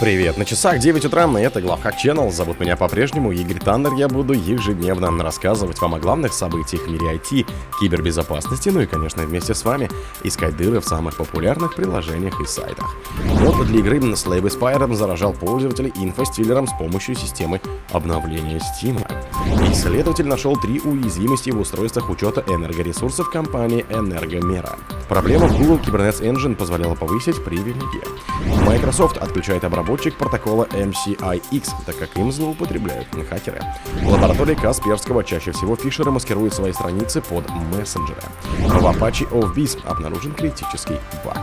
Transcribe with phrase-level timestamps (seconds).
[0.00, 2.32] Привет, на часах 9 утра, и это Главхак Channel.
[2.32, 3.92] Зовут меня по-прежнему Игорь Таннер.
[3.92, 7.46] Я буду ежедневно рассказывать вам о главных событиях в мире IT,
[7.78, 9.90] кибербезопасности, ну и, конечно, вместе с вами
[10.24, 12.96] искать дыры в самых популярных приложениях и сайтах.
[13.42, 17.60] Мод для игры Slave Spire заражал пользователей инфостиллером с помощью системы
[17.92, 19.00] обновления Steam.
[19.72, 24.78] Исследователь нашел три уязвимости в устройствах учета энергоресурсов компании Энергомера.
[25.08, 28.02] Проблема в Google Kubernetes Engine позволяла повысить привилегии.
[28.66, 33.62] Microsoft отключает обработчик протокола MCIX, так как им злоупотребляют хакеры.
[34.02, 38.22] В лаборатории Касперского чаще всего фишеры маскируют свои страницы под мессенджеры.
[38.58, 41.38] В Apache OFBIS обнаружен критический баг.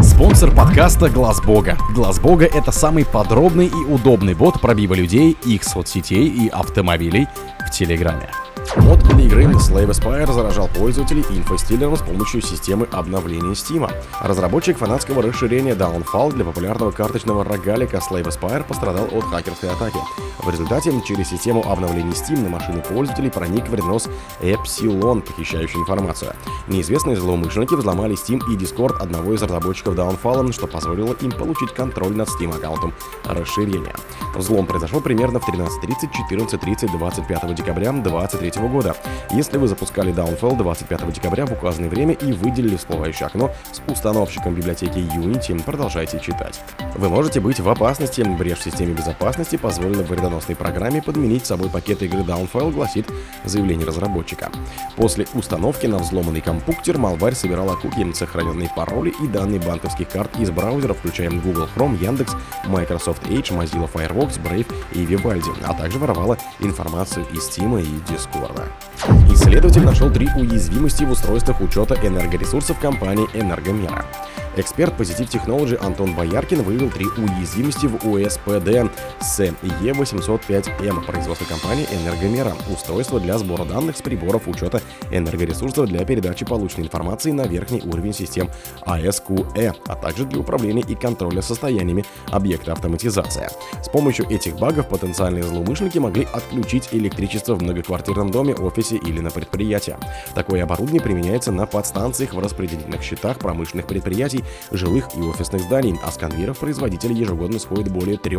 [0.00, 1.76] Спонсор подкаста Глаз Бога.
[1.94, 7.28] Глаз Бога это самый подробный и удобный бот пробива людей, их соцсетей и автомобилей
[7.66, 8.30] в Телеграме.
[8.76, 13.90] Мод для игры Slave Aspire заражал пользователей инфостиллером с помощью системы обновления Steam.
[14.22, 19.98] Разработчик фанатского расширения Downfall для популярного карточного рогалика Slave Aspire пострадал от хакерской атаки.
[20.42, 24.08] В результате через систему обновления Steam на машины пользователей проник вредонос
[24.40, 26.32] Epsilon, похищающий информацию.
[26.66, 32.12] Неизвестные злоумышленники взломали Steam и Discord одного из разработчиков Downfall, что позволило им получить контроль
[32.16, 32.92] над Steam аккаунтом
[33.24, 33.94] расширения.
[34.34, 38.96] Взлом произошел примерно в 13.30, 14.30, 25 декабря 2023 года.
[39.30, 44.54] Если вы запускали Downfall 25 декабря в указанное время и выделили всплывающее окно с установщиком
[44.54, 46.60] библиотеки Unity, продолжайте читать.
[46.96, 48.22] Вы можете быть в опасности.
[48.22, 50.02] Брешь в системе безопасности позволила
[50.32, 53.06] вредоносной программе подменить собой пакет игры Downfall, гласит
[53.44, 54.50] заявление разработчика.
[54.96, 60.50] После установки на взломанный компьютер Malware собирала куки, сохраненные пароли и данные банковских карт из
[60.50, 62.34] браузеров, включая Google Chrome, Яндекс,
[62.66, 68.62] Microsoft Edge, Mozilla Firefox, Brave и Vivaldi, а также воровала информацию из Steam и Discord.
[69.32, 74.04] Исследователь нашел три уязвимости в устройствах учета энергоресурсов компании «Энергомера».
[74.54, 82.54] Эксперт Positive Technology Антон Бояркин выявил три уязвимости в УСПД с Е805М производства компании «Энергомера»—
[82.70, 88.12] устройство для сбора данных с приборов учета энергоресурсов для передачи полученной информации на верхний уровень
[88.12, 88.48] систем
[88.86, 93.48] ASQE, а также для управления и контроля состояниями объекта автоматизации.
[93.82, 99.30] С помощью этих багов потенциальные злоумышленники могли отключить электричество в многоквартирном доме, офисе или на
[99.30, 99.96] предприятии.
[100.34, 106.10] Такое оборудование применяется на подстанциях в распределительных счетах промышленных предприятий жилых и офисных зданий, а
[106.10, 108.38] с конвейеров производителей ежегодно сходит более 3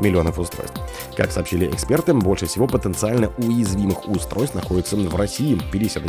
[0.00, 0.80] миллионов устройств.
[1.16, 6.07] Как сообщили эксперты, больше всего потенциально уязвимых устройств находится в России 51%,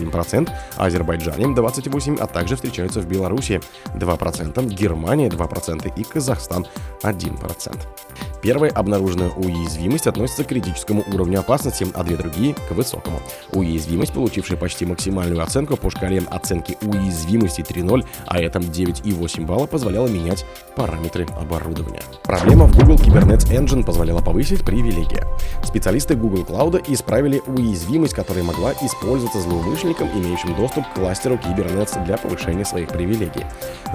[0.77, 3.61] Азербайджане 28%, а также встречаются в Беларуси
[3.95, 6.65] 2%, Германия 2% и Казахстан
[7.03, 7.79] 1%.
[8.41, 13.19] Первая обнаруженная уязвимость относится к критическому уровню опасности, а две другие— к высокому.
[13.51, 20.07] Уязвимость, получившая почти максимальную оценку по шкале оценки уязвимости 3.0, а это 9,8 балла, позволяла
[20.07, 20.45] менять
[20.75, 22.01] параметры оборудования.
[22.23, 25.23] Проблема в Google Kubernetes Engine позволяла повысить привилегии.
[25.63, 32.17] Специалисты Google Cloud исправили уязвимость, которая могла использоваться злоумышленником, имеющим доступ к кластеру Kubernetes для
[32.17, 33.45] повышения своих привилегий.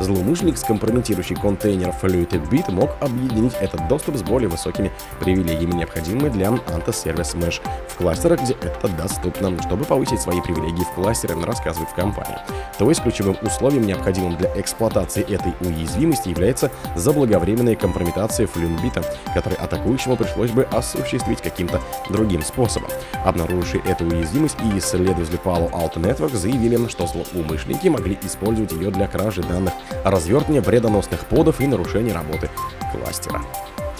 [0.00, 4.90] Злоумышленник, скомпрометирующий контейнер Fluted Bit, мог объединить этот доступ с более высокими
[5.20, 10.90] привилегиями, необходимыми для антисервис Mesh в кластерах, где это доступно, чтобы повысить свои привилегии в
[10.90, 12.38] кластере, рассказывает в компании.
[12.76, 20.16] То есть ключевым условием, необходимым для эксплуатации этой уязвимости, является заблаговременная компрометация флюнбита, который атакующему
[20.16, 21.80] пришлось бы осуществить каким-то
[22.10, 22.90] другим способом.
[23.24, 29.06] Обнаружившие эту уязвимость и исследователи Palo Alto Network заявили, что злоумышленники могли использовать ее для
[29.06, 29.74] кражи данных,
[30.04, 32.50] развертывания вредоносных подов и нарушения работы
[32.92, 33.40] кластера.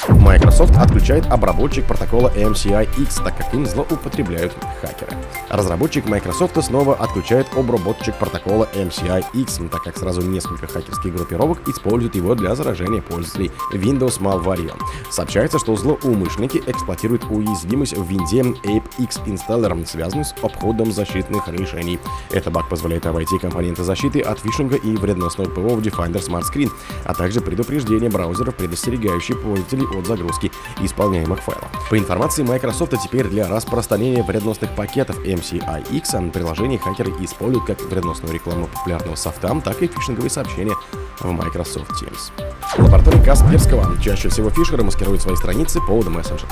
[0.09, 5.13] Microsoft отключает обработчик протокола MCI-X, так как им злоупотребляют хакеры.
[5.49, 12.35] Разработчик Microsoft снова отключает обработчик протокола MCI-X, так как сразу несколько хакерских группировок используют его
[12.35, 14.75] для заражения пользователей Windows Malware.
[15.11, 21.99] Сообщается, что злоумышленники эксплуатируют уязвимость в винде ApeX Installer, связанную с обходом защитных решений.
[22.31, 26.71] Это баг позволяет обойти компоненты защиты от фишинга и вредоносного ПО в Defender Smart Screen,
[27.05, 30.51] а также предупреждение браузеров, предостерегающие пользователей от загрузки
[30.81, 31.71] исполняемых файлов.
[31.89, 38.67] По информации Microsoft, теперь для распространения вредоносных пакетов MCIX приложение хакеры используют как вредоносную рекламу
[38.67, 40.75] популярного софта, так и фишинговые сообщения
[41.21, 42.33] в Microsoft Teams.
[42.77, 46.49] В лаборатории Касперского чаще всего фишеры маскируют свои страницы под мессенджер.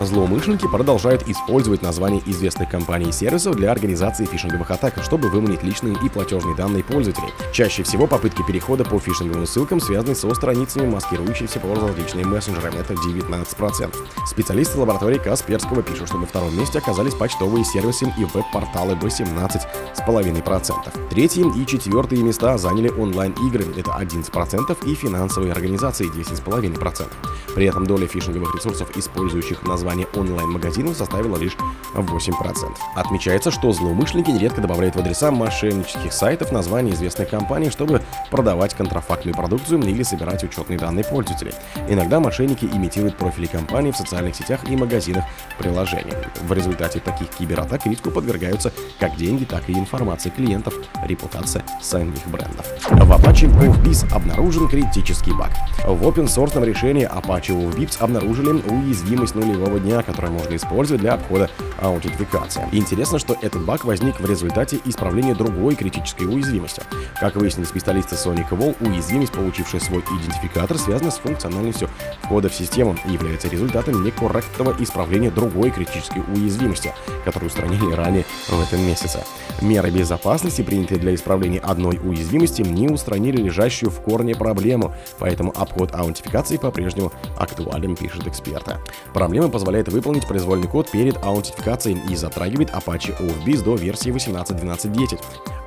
[0.00, 5.96] Злоумышленники продолжают использовать названия известных компаний и сервисов для организации фишинговых атак, чтобы выманить личные
[6.04, 7.32] и платежные данные пользователей.
[7.52, 12.72] Чаще всего попытки перехода по фишинговым ссылкам связаны со страницами, маскирующимися под различные мессенджеры.
[12.78, 13.94] Это 19%.
[14.26, 21.08] Специалисты лаборатории Касперского пишут, что на втором месте оказались почтовые сервисы и веб-порталы 18,5%.
[21.08, 27.06] Третьи и четвертые места заняли онлайн-игры, это 11%, и финансовые организации 10,5%.
[27.54, 31.56] При этом доля фишинговых ресурсов, использующих название онлайн-магазинов, составила лишь
[31.94, 32.76] 8%.
[32.94, 39.36] Отмечается, что злоумышленники нередко добавляют в адреса мошеннических сайтов названия известных компаний, чтобы продавать контрафактную
[39.36, 41.52] продукцию или собирать учетные данные пользователей.
[41.88, 45.24] Иногда мошенники имитируют профили компаний в социальных сетях и магазинах
[45.58, 46.14] приложений.
[46.42, 50.74] В результате таких кибератак риску подвергаются как деньги, так и информация клиентов,
[51.04, 52.66] репутация самих брендов.
[52.90, 55.50] В Apache OFBIS обнаружен критический баг.
[55.86, 61.50] В open-source решении Apache OFBIS обнаружили уязвимость нулевого дня, которую можно использовать для обхода
[61.80, 62.62] аутентификации.
[62.72, 66.82] Интересно, что этот баг возник в результате исправления другой критической уязвимости.
[67.20, 71.88] Как выяснили специалисты Sonic Wall, уязвимость, получившая свой идентификатор, связана с функциональностью
[72.22, 76.92] входа в систему и является результатом некорректного исправления другой критической уязвимости,
[77.24, 79.24] которую устранили ранее в этом месяце.
[79.60, 85.94] Меры безопасности, принятые для исправления одной уязвимости, не устранили лежащую в корне проблему, поэтому обход
[85.94, 88.76] аутентификации по-прежнему актуален, пишет эксперты.
[89.14, 95.20] Проблема позволяет выполнить произвольный код перед аутентификацией и затрагивает Apache OFBIS до версии 18.12.10.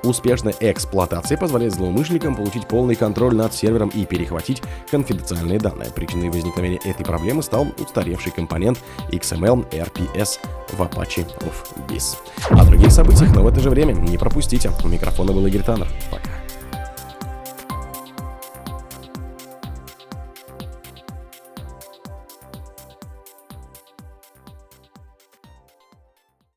[0.04, 5.92] Успешная эксплуатация позволяет злоумышленникам получить полный контроль над сервером и перехватить конфиденциальные данные.
[5.94, 8.80] Причиной возникновения этой проблемы стал устаревший компонент
[9.12, 12.16] XML RPS в Apache of BIS.
[12.52, 14.72] О других событиях, но в это же время не пропустите.
[14.84, 15.88] У микрофона был Игорь Таннер.
[16.10, 16.29] Пока.